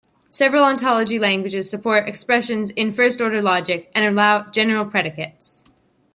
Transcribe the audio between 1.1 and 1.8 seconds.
languages